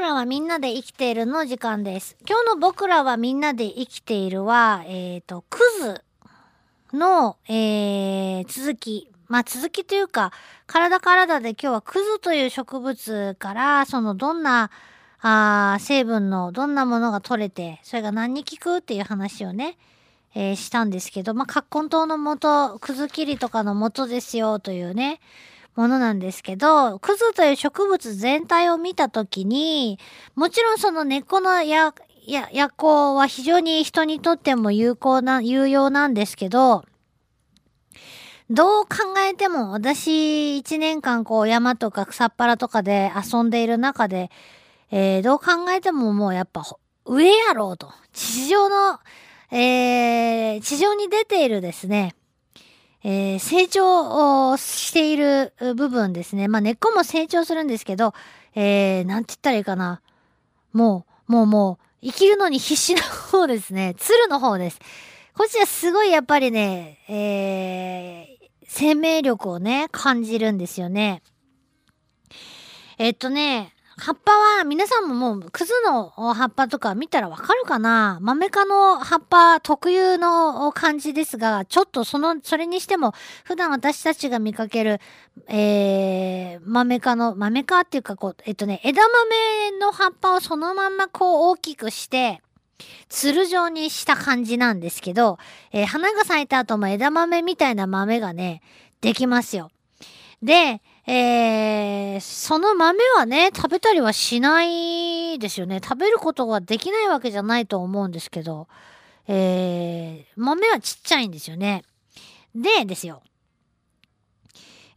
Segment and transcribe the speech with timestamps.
[0.00, 2.16] 僕らはみんなで生きているの時間です。
[2.26, 6.02] 今日の僕らはみんなで生きているは、えっ、と、クズ
[6.96, 9.10] の、えー、続き。
[9.28, 10.32] まあ続きというか、
[10.66, 14.70] 体体で今日はクズという植物から、そのどんな、
[15.20, 19.76] あ成分のどんなものが取れて、それが何に効くっていう話をね、
[20.34, 25.20] えーしたんですけど、まあ、葛根湯の元、クズ切りとかの元ですよというね、
[25.80, 29.98] ものなんですけど、クズという植物全体を見たときに、
[30.34, 31.94] もちろんその根っこのや、
[32.26, 36.84] や、薬効は非常に人にとっても有効な、有用なんですけど、
[38.50, 44.30] どう考えても私一年間こう山とか草っぱらとかで遊んでいる中で、
[44.90, 46.62] えーどう考えてももうやっぱ
[47.06, 47.90] 上やろうと。
[48.12, 48.98] 地上の、
[49.50, 52.14] えー地上に出ているですね、
[53.02, 56.48] えー成長をしている部分ですね。
[56.48, 58.12] まあ根っこも成長するんですけど、
[58.54, 60.02] えー、なんて言ったらいいかな。
[60.72, 63.94] もう、もうもう、生きるのに必死な方ですね。
[63.98, 64.78] 鶴の方です。
[65.36, 71.22] こっちはすごいやっぱりね、えー、生命力をね、感じるんですよね。
[72.98, 78.18] えっとね、葉っぱは皆さんももうクズの葉っぱとか見たらわかるかな？
[78.22, 83.12] 豆科の葉っぱ特有の感じですが、ちょっとその、それにしても
[83.44, 85.00] 普段私たちが見かける、
[85.48, 92.40] えー、豆科の、豆科っていうかこう、えっとね、枝豆の葉っぱをそのまんまこう大きくして、
[93.10, 95.36] つる状にした感じなんですけど、
[95.72, 98.62] えー花が咲いた後も枝豆みたいな豆がね、
[99.02, 99.70] できますよ。
[100.42, 105.80] で、えー、その豆はね、食べたりはしないですよね。
[105.82, 108.68] 食べることができないわけじゃないと思うんですけど、
[109.26, 111.82] えー、豆はちっちゃいんですよね。
[112.54, 113.22] で、ですよ。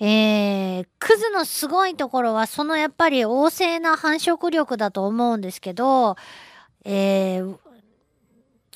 [0.00, 6.16] えー、クズのすごいところは、そのやっぱり旺盛な繁殖力だと思うんですけど、
[6.84, 7.56] えー、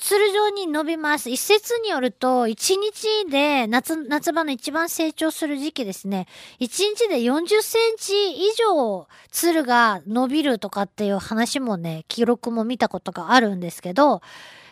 [0.07, 1.29] ツル状に伸びます。
[1.29, 6.27] 一説によると、1日で夏、夏場の一番成長する時期ですね。
[6.61, 14.21] 1日で40センチ以上ツルが伸びるとかっていう話もね、記録も見たことがあるんですけど、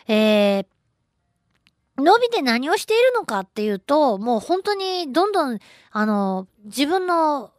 [0.08, 0.66] えー、
[1.98, 5.58] 伸びて何をしているのかっていうと、もう本当にどんどん、
[5.90, 7.50] あの、自分の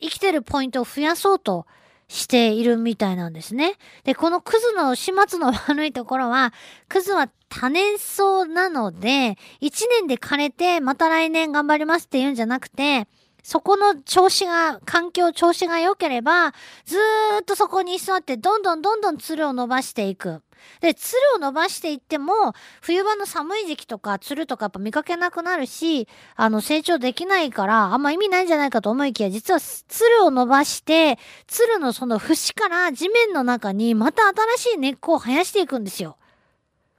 [0.00, 1.66] 生きてるポイントを増やそうと
[2.08, 3.74] しているみたいなんですね。
[4.04, 6.52] で、このクズの始末の悪いところは、
[6.88, 13.08] クズは多年草なので、1年で枯れて、また来年頑張りますって言うんじゃなくて、
[13.46, 16.52] そこの調子が、環境調子が良ければ、
[16.84, 16.98] ず
[17.42, 20.42] っとそこに居座って、どんどんどんどんつるを伸ばしていく。
[20.80, 34.26] で、つるを伸ばしていっても、冬場の寒い時期とか、つるとかやっぱ見かけなくなるし、あの、成長できないから、あんま意味ないんじゃないかと思いきや、実は、つるを伸ばして、つるのその節から地面の中にまた
[34.56, 36.16] 新しい根っこを生やしていくんですよ。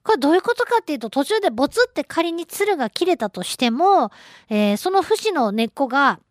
[0.02, 4.12] これどういうことかっていうと、途中でボツって仮につるが切れたとしても、
[4.48, 6.22] えーその節の根っこが、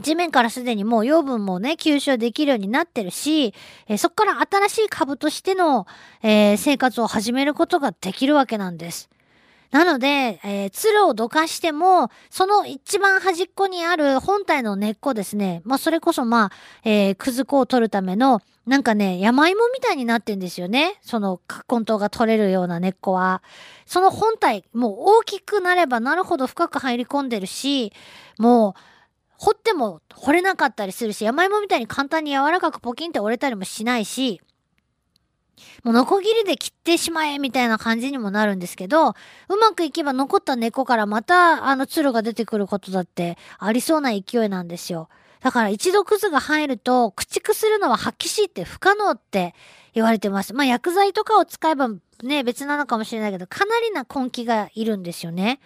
[0.00, 3.54] 地面からすでにもう養分もね、吸収できるようになってるし、
[3.86, 5.86] えーそこから新しい株としての、
[6.22, 9.08] えー生活を始めることができるわけなんです。
[9.74, 15.62] なので、えー、つるをどかしても、その一番端っこにある本体の根っこですね。
[15.64, 20.96] まあ、それこそまあ、えー、くず粉を取るための、なんかね、山芋みたいになってんですよね。
[21.02, 23.42] その、根湯が取れるような根っこは。
[23.84, 27.92] その本体、もう大きくなればなるほど深く入り込んでるし、
[28.38, 28.93] もう、
[29.44, 34.40] 掘っても掘れなかったりするし、山芋みたいに簡単に柔らかくポキンって折れたりもしないし、
[35.82, 39.14] もうノコギリで切ってしまえみたいな感じにもなるんですけど、う
[39.60, 45.10] まくいけば残った根っこからまたあのツルが出てくることだってありそうな勢いなんですよ。
[45.40, 49.54] だから一度クズが入ると駆逐するのは発揮しって不可能って
[49.92, 50.54] 言われてます。
[50.54, 51.90] まあ薬剤とかを使えば
[52.22, 55.60] ね別なのかもしれないけどかなりな根気がいるんですよね。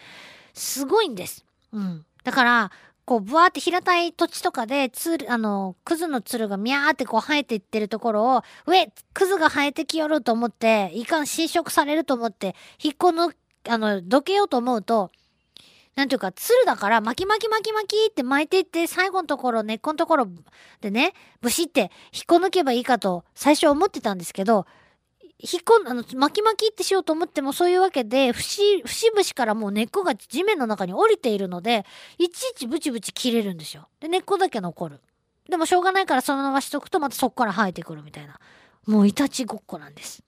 [0.52, 1.44] すごいんです。
[1.72, 2.04] うん。
[2.24, 2.72] だから、
[3.08, 13.32] こう、ブワーって平たい土地とかで、つる、あの、クズのつるがミャーってこう生えていってるところを、上、クズが生えてきよると思って、いかん侵食されると思って、引っこの、
[13.66, 15.10] あの、どけようと思うと、
[15.94, 20.28] なんていうか、つるだから、巻き巻き巻き巻きって巻いていって、最後のところ、根っこのところ
[20.82, 24.66] でね、ブシって引っこ抜けばいいかと、最初思ってたんですけど、
[25.40, 31.86] 引っこん、あの、巻き巻きってしようと思ってもそういうわけで、節、節々からもう根っこが地面の中に降りているので、
[32.18, 33.88] いちいちブチブチ切れるんですよ。
[34.00, 35.00] で、根っこだけ残る。
[35.48, 38.38] でもしょうがないからそのまましとくとまたそこから生えてくるみたいな。
[38.86, 40.22] もういたちごっこなんです。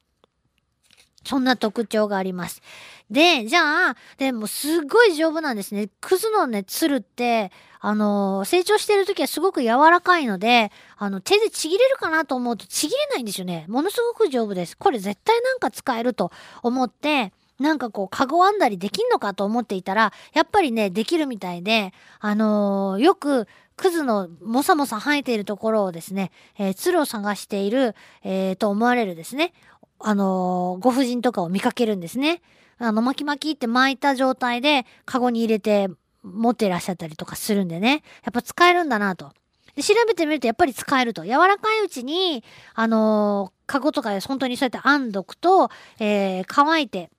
[1.24, 2.62] そんな特徴があります。
[3.10, 5.88] で、じゃあ、でもすっごい丈夫なんですね。
[6.00, 7.50] クズのね、ツルって、
[7.80, 13.64] あの、成長してる時はすごく柔らかいので、あの、手でちぎれるかなと思うとちぎれないんですよね。
[13.68, 14.76] ものすごく丈夫です。
[14.76, 16.30] これ絶対なんか使えると
[16.62, 23.46] 思って、なんかこう、カゴ編んだりできんのかと思っていたら、やっぱりね、できるみたいで、あのー、よく、
[23.76, 29.54] クズのもさもさ生えているところをですね、えー、鶴を探している、えー、と思われるですね、
[30.00, 32.42] あの、ご婦人とかを見かけるんですね。
[32.78, 35.88] あの、巻き巻きって巻いた状態で、カゴに入れて
[36.22, 38.02] 持っていらっしゃったりとかするんでね。
[38.24, 39.32] やっぱ使えるんだなと。
[39.74, 41.24] で、調べてみるとやっぱり使えると。
[41.24, 42.42] 柔らかいうちに、
[42.74, 47.10] あのー、カゴとかで本当にそうやって編んどくと、えー、乾いて、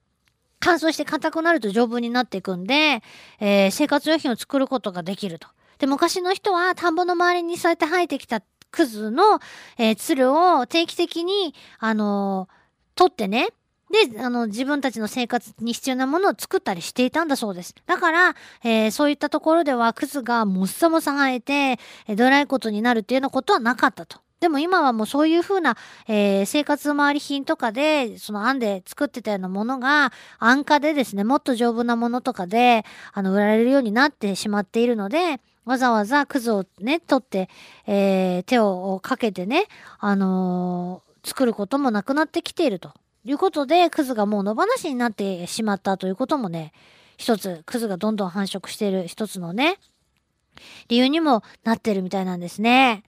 [0.60, 3.02] 乾燥して硬くなると丈夫になっていくんで、
[3.40, 5.48] えー、生活用品を作ることができると。
[5.80, 9.40] で、昔の人は田んぼの周りにそうやって生えてきたクズの、
[9.78, 12.61] えー、鶴を定期的に、あのー、
[12.96, 13.50] 取ってね、
[13.92, 17.76] で、あの、自分たちの生活に必要なものを作ったりしていたんだそうです。
[17.86, 21.54] だから、えー、そういったところでは、クズがもっさもさ生えて、
[22.08, 24.20] えー、ドライことになるっていうようなことはなかったと。
[24.40, 25.78] でも今はもうそういうふうな、
[26.08, 32.84] えー、生活周り品とかで、その案で作ってたようなものが、安価でですね、もっと丈夫なものとかで、
[33.14, 37.50] あの、売られるようになってしまっているので、わざわざクズをね、取って、
[37.86, 39.68] えー、手をかけてね、
[40.00, 42.94] あのー、作ることもなくなってきていると。
[43.24, 46.74] いうことで、クズがもう野放しになってしまったということもね、
[47.18, 49.78] 一つ、クズがどんどん繁殖している一つのね、
[50.88, 53.04] 理由にもなってるみたいなんですね。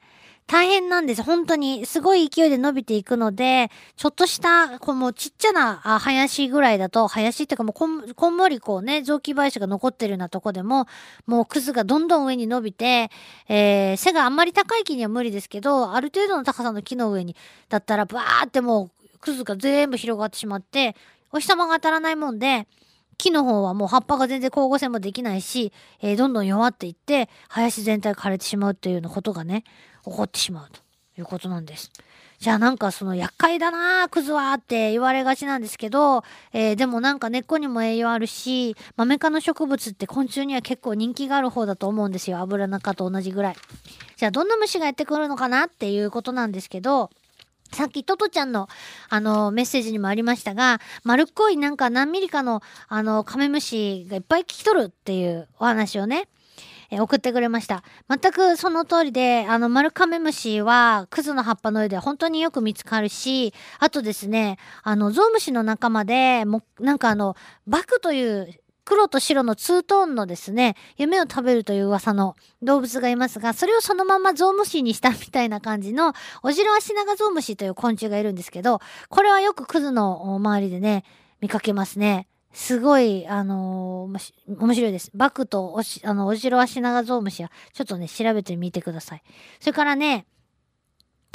[0.46, 1.24] 大変なんです。
[1.24, 10.88] 本当に、すごい勢いで伸びていくので、ちょっとした、こうもうちっちゃな林ぐらいだと、林っていうかもうこんこんもりこうね、雑木林が残ってるようなとこでも、
[11.26, 13.10] もうクズがどんどん上に伸びて、
[13.48, 17.36] えー、背があんまり高い木には無理ですけど、ある程度の高さの木の上に、
[17.70, 20.96] だったらバーってもうクズが全部広がってしまって、
[21.32, 22.68] お日様が当たらないもんで、
[23.18, 25.72] 木の方はもう葉っぱが全然光合成もできないし、
[26.02, 29.64] えー、どんどん弱っていって、林全体枯れてしまうというようなことがね、
[30.04, 30.80] 起こってしまうと
[31.18, 31.92] いうことなんです。
[32.40, 42.40] じゃあなんかその厄介だなクズはって言われがちなんですけど、えー、でもなんか根っこにも栄養あるし、マメ科の植物って昆虫には結構人気がある方だと思うんですよ。
[42.40, 43.56] アブラナ科と同じぐらい。
[44.18, 47.12] じゃあどんな虫がやってくるのかなっていうことなんですけど、
[47.74, 48.70] さっきトトちゃんの
[49.10, 56.28] あのメッセージにもありましたが、丸っこいなんか何ミリかのあのカメムシがいっぱい聞き取るっていうお話をね、
[56.92, 57.84] え送ってくれました。
[58.08, 67.36] 全くその通りで、あの、丸カメムシは、クズの葉っぱの上で本当によく見つかるし、あとですね、あの、ゾウムシの仲間で、も、なんかあの、
[67.66, 76.14] バクという黒と白のツートーンのですね、夢を食べるという噂の動物がいますが、それをそのままゾウムシにしたみたいな感じの、
[76.44, 81.04] オジロアシナガゾウムシという昆虫がいるんですけど、これはよくクズの周りでね、
[81.40, 82.28] 見かけますね。
[82.54, 85.10] すごい、あのー、面白いです。
[85.16, 89.24] バクとおし、あの、オジロアシナガゾウムシは、ちょっとね、調べてみてください。
[89.60, 90.28] それからね、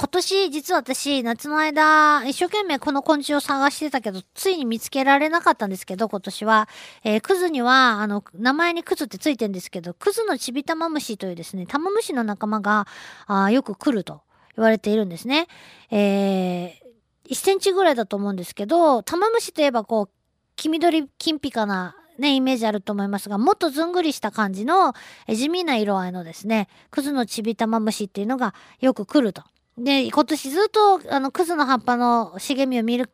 [0.01, 6.69] 今年、実は私、夏の間、一生懸命この昆虫を探してたけど、ついに見つけられなかったんですけど、今年は。
[7.03, 12.87] えー、クズには、あの、名前にクズってついてるんですけど、クズのチビタマムシというですね、タマムシの仲間が、
[13.27, 14.21] あよく来ると
[14.55, 15.47] 言われているんですね。
[15.91, 20.09] えー、1センチぐらいだと思うんですけど、タマムシといえばこう、
[20.55, 24.93] 黄緑金ピカなね、イメージあると思いますが、もっとずんぐりした感じの、
[25.27, 29.43] 地味な色合いのですね、クズのチビタマムシっていうのがよく来ると。
[29.79, 33.09] で、今年ずっと、あの、クズの葉っぱの茂みを見る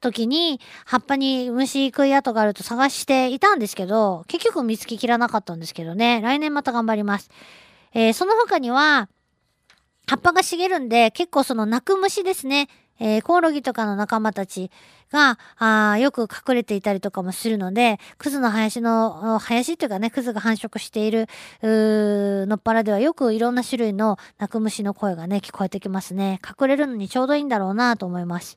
[0.00, 7.30] 時に、葉っぱに虫食い跡があると探していたんですけど、結局見つけきらなかったんですけどね、来年また頑張ります。
[7.94, 9.08] えー、その他には、
[10.06, 12.68] 葉っぱが茂るんで、結構その泣く虫ですね。
[13.04, 14.70] えー、コオロギとかの仲間たち
[15.10, 21.26] が、あよく隠れていたりとかもするので、クズの林の、林っていうかね、クズが繁殖している、
[21.62, 26.40] うのっぱらではよくいろんな種類の鳴く虫の声がね、聞こえてきますね。
[26.48, 28.56] 隠れるのにちょうどいいんだろうなと思います。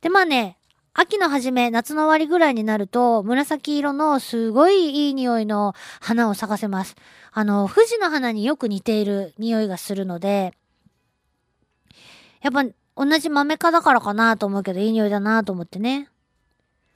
[0.00, 0.56] で、まあね、
[0.94, 6.96] 秋の初め、夏の終わりぐらいになると、紫色のすごいいい匂いの花を咲かせます。
[7.32, 10.54] あの、富士の花によく似ている匂いがするので、
[12.40, 12.64] やっぱ
[12.96, 16.08] 同じ豆科だからかなと思うけど、いい匂いだなと思ってね。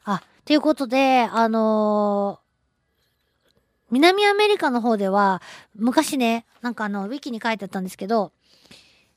[0.05, 2.49] あ、ということで、あのー、
[3.91, 5.43] 南アメリカの方では、
[5.75, 8.33] 昔ね、なんかあの、ウィキに書いてあったんですけど、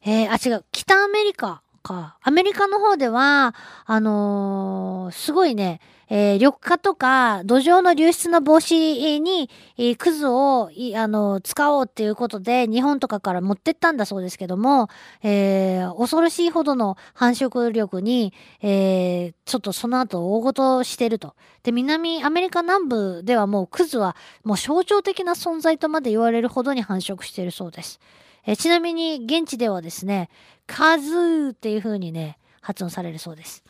[0.03, 2.17] えー、あ、違う、北アメリカか。
[2.21, 3.53] アメリカの方では、
[3.85, 5.81] あのーすごいね、
[6.13, 14.89] えー緑化とか土壌の流出の防止に、えークズをい、あの使おうっていうことで日本とかから持ってったんだそうですけども、
[15.23, 21.33] えー恐ろしいほどの繁殖力に、えちょっとその後大ごとしてると。
[21.63, 28.01] で、南アメリカ南部ではもうクズはもう象徴的な存在とまで言われるほどに繁殖しているそうです。
[28.45, 30.29] えちなみに現地ではですね、
[30.67, 33.63] カズーっていう風にね、発音されるそうです。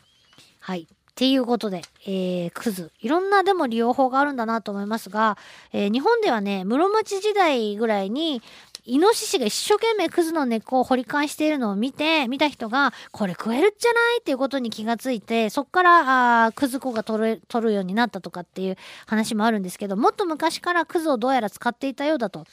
[0.60, 0.88] はい。
[1.11, 2.91] っていうことで、えー、クズ。
[3.01, 5.37] いろんなでも利用法があるんだなと思いますが、
[5.73, 8.41] えー日本ではね、室町時代ぐらいに、
[8.85, 14.21] イノシシが一生懸命クズの根っこを掘り返しているのを見て、見た人が、これ食えるんじゃない？
[14.21, 22.45] っていうことに気がついて、そっから、あクズ子が取る、取るようになったとかっていう話もあるんですけど、もっと昔からクズをどうやら使っていたようだと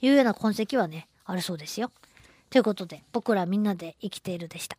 [0.00, 1.90] いうような痕跡はね、あるそうですよ。
[2.48, 4.78] ということで、僕らみんなで生きているでした。